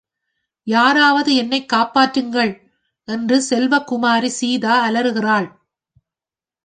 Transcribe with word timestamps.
யாராவது 0.67 1.31
என்னேக் 1.35 1.67
காப்பாற்றுங்கள்! 1.73 2.53
என்று 3.07 3.37
செல்வக்குமாரி 3.49 4.31
சீதா 4.39 4.89
அலறுகிறாள். 4.89 5.49